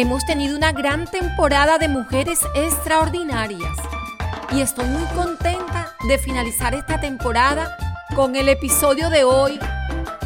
hemos 0.00 0.24
tenido 0.24 0.56
una 0.56 0.70
gran 0.70 1.06
temporada 1.06 1.76
de 1.76 1.88
mujeres 1.88 2.38
extraordinarias 2.54 3.76
y 4.52 4.60
estoy 4.60 4.86
muy 4.86 5.02
contenta 5.06 5.92
de 6.06 6.18
finalizar 6.18 6.72
esta 6.72 7.00
temporada 7.00 7.76
con 8.14 8.36
el 8.36 8.48
episodio 8.48 9.10
de 9.10 9.24
hoy, 9.24 9.58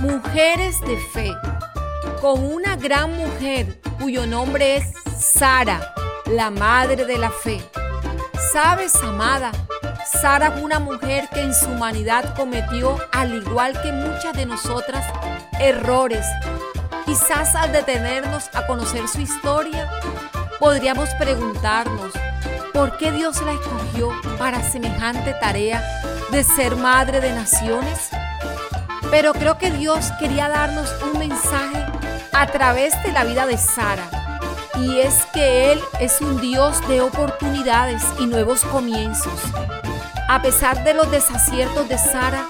Mujeres 0.01 0.79
de 0.83 0.99
Fe, 0.99 1.35
con 2.21 2.45
una 2.45 2.77
gran 2.77 3.17
mujer 3.17 3.81
cuyo 3.99 4.27
nombre 4.27 4.77
es 4.77 4.93
Sara, 5.19 5.95
la 6.27 6.51
madre 6.51 7.07
de 7.07 7.17
la 7.17 7.31
fe. 7.31 7.63
Sabes, 8.53 8.95
amada, 8.97 9.53
Sara 10.21 10.51
fue 10.51 10.63
una 10.63 10.81
mujer 10.81 11.31
que 11.33 11.41
en 11.41 11.55
su 11.55 11.67
humanidad 11.67 12.37
cometió, 12.37 12.99
al 13.13 13.35
igual 13.35 13.81
que 13.81 13.91
muchas 13.91 14.37
de 14.37 14.45
nosotras, 14.45 15.07
errores. 15.59 16.27
Quizás 17.13 17.55
al 17.55 17.73
detenernos 17.73 18.49
a 18.55 18.67
conocer 18.67 19.07
su 19.07 19.21
historia, 19.21 19.87
podríamos 20.59 21.11
preguntarnos, 21.19 22.11
¿por 22.73 22.97
qué 22.97 23.13
Dios 23.13 23.43
la 23.43 23.53
escogió 23.53 24.13
para 24.39 24.63
semejante 24.63 25.35
tarea 25.35 25.83
de 26.31 26.43
ser 26.43 26.75
madre 26.75 27.21
de 27.21 27.35
naciones? 27.35 28.09
Pero 29.11 29.35
creo 29.35 29.59
que 29.59 29.71
Dios 29.71 30.11
quería 30.19 30.49
darnos 30.49 30.89
un 31.03 31.19
mensaje 31.19 31.85
a 32.33 32.47
través 32.47 32.95
de 33.03 33.13
la 33.13 33.25
vida 33.25 33.45
de 33.45 33.59
Sara. 33.59 34.09
Y 34.81 35.01
es 35.01 35.27
que 35.35 35.71
Él 35.71 35.83
es 36.01 36.23
un 36.23 36.41
Dios 36.41 36.81
de 36.89 37.03
oportunidades 37.03 38.03
y 38.21 38.25
nuevos 38.25 38.65
comienzos. 38.65 39.39
A 40.31 40.41
pesar 40.41 40.83
de 40.83 40.95
los 40.95 41.11
desaciertos 41.11 41.91
de 41.91 41.99
Sara, 41.99 42.47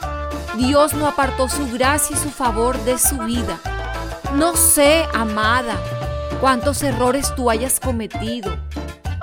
Dios 0.56 0.94
no 0.94 1.08
apartó 1.08 1.48
su 1.48 1.68
gracia 1.72 2.14
y 2.14 2.20
su 2.20 2.30
favor 2.30 2.78
de 2.84 2.96
su 2.96 3.18
vida. 3.18 3.58
No 4.34 4.56
sé, 4.56 5.06
amada, 5.12 5.76
cuántos 6.40 6.82
errores 6.82 7.34
tú 7.34 7.50
hayas 7.50 7.78
cometido. 7.78 8.56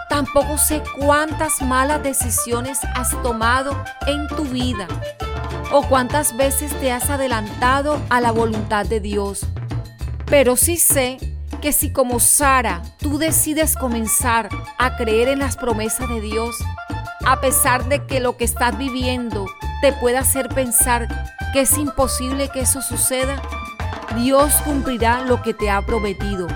Tampoco 0.08 0.58
sé 0.58 0.84
cuántas 1.00 1.62
malas 1.62 2.04
decisiones 2.04 2.80
has 2.96 3.12
tomado 3.24 3.76
en 4.06 4.28
tu 4.28 4.46
vida 4.46 4.88
o 5.72 5.82
cuántas 5.84 6.38
veces 6.38 6.72
te 6.80 6.92
has 6.92 7.10
adelantado 7.10 8.00
a 8.10 8.22
la 8.22 8.32
voluntad 8.32 8.86
de 8.86 9.00
Dios. 9.00 9.46
Pero 10.26 10.56
sí 10.56 10.78
sé 10.78 11.18
que 11.60 11.74
si 11.74 11.92
como 11.92 12.20
Sara 12.20 12.84
tú 13.00 13.18
decides 13.18 13.76
comenzar 13.76 14.50
a 14.78 14.96
creer 14.96 15.28
en 15.28 15.40
las 15.40 15.58
promesas 15.58 16.08
de 16.08 16.22
Dios, 16.22 16.56
a 17.26 17.42
pesar 17.42 17.90
de 17.90 18.06
que 18.06 18.20
lo 18.20 18.38
que 18.38 18.46
estás 18.46 18.78
viviendo 18.78 19.46
te 19.82 19.92
pueda 19.94 20.20
hacer 20.20 20.50
pensar 20.50 21.08
que 21.52 21.62
es 21.62 21.78
imposible 21.78 22.50
que 22.50 22.62
eso 22.62 22.82
suceda, 22.82 23.42
Dios 24.16 24.54
cumplirá 24.64 25.22
lo 25.22 25.42
que 25.42 25.54
te 25.54 25.70
ha 25.70 25.82
prometido. 25.82 26.48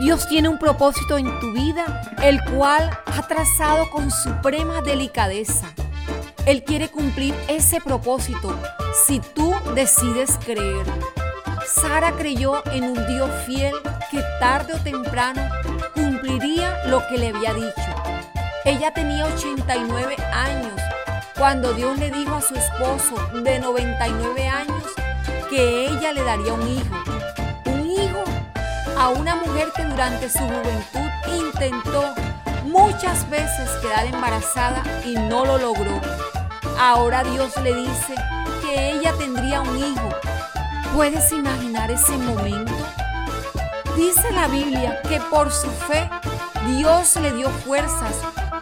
Dios 0.00 0.28
tiene 0.28 0.48
un 0.48 0.58
propósito 0.58 1.16
en 1.16 1.38
tu 1.40 1.52
vida, 1.52 2.02
el 2.22 2.42
cual 2.44 2.90
ha 3.06 3.26
trazado 3.26 3.88
con 3.90 4.10
suprema 4.10 4.82
delicadeza. 4.82 5.66
Él 6.44 6.64
quiere 6.64 6.88
cumplir 6.88 7.34
ese 7.48 7.80
propósito 7.80 8.54
si 9.06 9.20
tú 9.20 9.54
decides 9.74 10.38
creer. 10.44 10.86
Sara 11.66 12.12
creyó 12.12 12.62
en 12.72 12.84
un 12.84 13.06
Dios 13.06 13.30
fiel 13.46 13.74
que 14.10 14.20
tarde 14.38 14.74
o 14.74 14.78
temprano 14.78 15.42
cumpliría 15.94 16.86
lo 16.86 17.06
que 17.08 17.18
le 17.18 17.28
había 17.28 17.54
dicho. 17.54 17.94
Ella 18.64 18.92
tenía 18.92 19.26
89 19.26 20.16
años 20.32 20.80
cuando 21.38 21.72
Dios 21.72 21.98
le 21.98 22.10
dijo 22.10 22.34
a 22.34 22.40
su 22.40 22.54
esposo 22.54 23.14
de 23.42 23.58
99 23.60 24.48
años 24.48 24.82
que 25.50 25.85
le 26.12 26.22
daría 26.22 26.52
un 26.52 26.68
hijo. 26.68 26.94
Un 27.66 27.90
hijo 27.90 28.24
a 28.98 29.08
una 29.08 29.36
mujer 29.36 29.72
que 29.74 29.84
durante 29.84 30.28
su 30.28 30.38
juventud 30.38 31.10
intentó 31.38 32.14
muchas 32.64 33.28
veces 33.30 33.70
quedar 33.82 34.06
embarazada 34.06 34.82
y 35.04 35.14
no 35.14 35.44
lo 35.44 35.58
logró. 35.58 36.00
Ahora 36.78 37.24
Dios 37.24 37.56
le 37.62 37.74
dice 37.74 38.14
que 38.62 38.92
ella 38.92 39.12
tendría 39.18 39.62
un 39.62 39.76
hijo. 39.78 40.08
¿Puedes 40.94 41.32
imaginar 41.32 41.90
ese 41.90 42.16
momento? 42.16 42.72
Dice 43.96 44.30
la 44.32 44.48
Biblia 44.48 45.00
que 45.08 45.20
por 45.30 45.50
su 45.50 45.70
fe 45.70 46.08
Dios 46.66 47.16
le 47.16 47.32
dio 47.32 47.48
fuerzas 47.50 48.14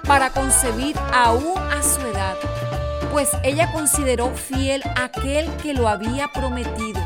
para 0.07 0.31
concebir 0.31 0.97
aún 1.13 1.59
a 1.59 1.83
su 1.83 2.01
edad, 2.07 2.37
pues 3.11 3.31
ella 3.43 3.73
consideró 3.73 4.31
fiel 4.35 4.83
aquel 4.97 5.49
que 5.57 5.75
lo 5.75 5.89
había 5.89 6.29
prometido. 6.29 7.01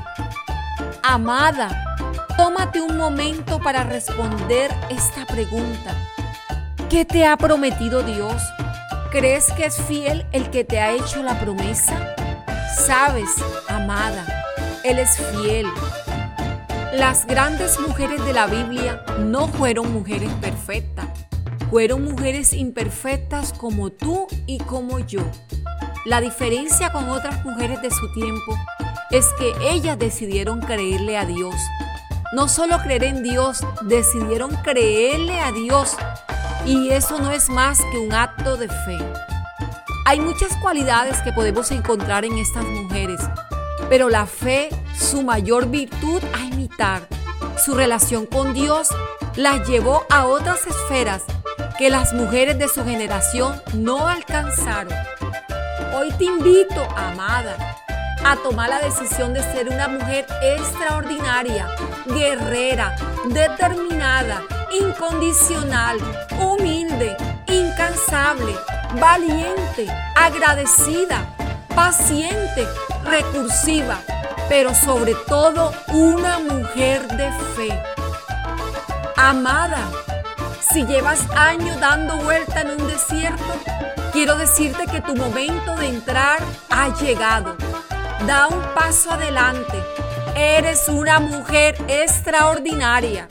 Amada, 1.11 1.97
tómate 2.37 2.83
un 2.83 2.99
momento 2.99 3.59
para 3.61 3.83
responder 3.83 4.71
esta 4.91 5.25
pregunta. 5.25 5.97
¿Qué 6.91 7.07
te 7.07 7.25
ha 7.25 7.35
prometido 7.39 8.03
Dios? 8.03 8.43
¿Crees 9.11 9.51
que 9.55 9.65
es 9.65 9.81
fiel 9.81 10.27
el 10.33 10.51
que 10.51 10.65
te 10.65 10.79
ha 10.79 10.93
hecho 10.93 11.23
la 11.23 11.41
promesa? 11.41 12.15
Sabes, 12.77 13.31
amada, 13.69 14.27
Él 14.85 14.99
es 14.99 15.17
fiel. 15.17 15.67
Las 16.93 17.27
grandes 17.27 17.81
mujeres 17.81 18.23
de 18.27 18.35
la 18.35 18.47
Biblia 18.47 19.03
no 19.19 19.49
fueron 19.49 19.91
mujeres 19.95 20.31
perfectas 20.43 21.07
fueron 21.71 22.05
mujeres 22.05 22.55
imperfectas 22.55 23.53
como 23.53 23.91
tú 23.91 24.27
y 24.47 24.59
como 24.59 25.01
yo. 25.01 25.21
La 26.07 26.21
diferencia 26.21 26.93
con 26.93 27.11
otras 27.11 27.45
mujeres 27.45 27.83
de 27.83 27.91
su 27.91 28.13
tiempo 28.15 28.57
es 29.11 29.27
que 29.39 29.55
ellas 29.63 29.99
decidieron 29.99 30.61
creerle 30.61 31.17
a 31.17 31.25
Dios. 31.25 31.55
No 32.33 32.47
solo 32.47 32.79
creer 32.83 33.05
en 33.05 33.23
Dios, 33.23 33.61
decidieron 33.83 34.55
creerle 34.57 35.41
a 35.41 35.51
Dios. 35.51 35.97
Y 36.67 36.91
eso 36.91 37.19
no 37.19 37.31
es 37.31 37.49
más 37.49 37.81
que 37.91 37.99
un 37.99 38.13
acto 38.13 38.57
de 38.59 38.69
fe. 38.69 38.99
Hay 40.05 40.21
muchas 40.21 40.55
cualidades 40.57 41.21
que 41.23 41.33
podemos 41.33 41.71
encontrar 41.71 42.25
en 42.25 42.37
estas 42.39 42.65
mujeres, 42.65 43.21
pero 43.89 44.09
la 44.09 44.27
fe, 44.27 44.69
su 44.99 45.23
mayor 45.23 45.69
virtud 45.69 46.23
a 46.35 46.45
imitar, 46.45 47.03
su 47.63 47.75
relación 47.75 48.27
con 48.27 48.53
Dios, 48.53 48.89
las 49.37 49.67
llevó 49.69 50.05
a 50.11 50.27
otras 50.27 50.67
esferas 50.67 51.25
que 51.79 51.91
las 51.91 52.13
mujeres 52.13 52.59
de 52.59 52.69
su 52.69 52.85
generación 52.85 53.63
no 53.75 54.07
alcanzaron. 54.07 54.93
Hoy 55.95 56.11
te 56.19 56.25
invito, 56.25 56.83
amada, 56.97 57.78
a 58.25 58.37
tomar 58.37 58.69
la 58.69 58.81
decisión 58.81 59.33
de 59.33 59.43
ser 59.43 59.69
una 59.69 59.89
mujer 59.89 60.27
extraordinaria, 60.43 61.69
guerrera, 62.07 62.97
determinada, 63.27 64.43
incondicional, 64.71 65.99
humilde, 66.41 67.17
incansable, 67.47 68.55
valiente, 69.01 69.87
agradecida, 70.15 71.35
paciente, 71.75 72.67
recursiva, 73.05 73.99
pero 74.49 74.75
sobre 74.75 75.15
todo 75.27 75.73
una 75.89 76.39
mujer 76.39 77.07
de 77.09 77.31
fe. 77.57 77.83
Amada, 79.17 79.91
si 80.61 80.85
llevas 80.85 81.29
años 81.31 81.79
dando 81.81 82.17
vuelta 82.19 82.61
en 82.61 82.71
un 82.71 82.87
desierto, 82.89 83.45
quiero 84.13 84.37
decirte 84.37 84.87
que 84.87 85.01
tu 85.01 85.15
momento 85.15 85.75
de 85.77 85.89
entrar 85.89 86.39
ha 86.71 86.89
llegado. 87.01 87.57
Da 88.27 88.49
un 88.49 88.61
paso 88.75 89.11
adelante. 89.11 89.83
Eres 90.35 90.89
una 90.89 91.21
mujer 91.21 91.77
extraordinaria. 91.89 93.27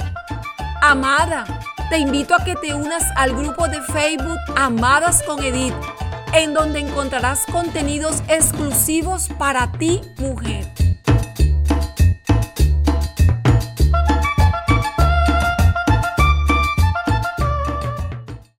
Amada, 0.81 1.45
te 1.89 1.97
invito 1.97 2.33
a 2.35 2.43
que 2.43 2.55
te 2.55 2.73
unas 2.73 3.03
al 3.15 3.33
grupo 3.35 3.67
de 3.67 3.81
Facebook 3.81 4.39
Amadas 4.55 5.23
con 5.23 5.43
Edith, 5.43 5.73
en 6.33 6.53
donde 6.53 6.79
encontrarás 6.79 7.45
contenidos 7.51 8.21
exclusivos 8.27 9.29
para 9.37 9.71
ti, 9.73 10.01
mujer. 10.17 10.76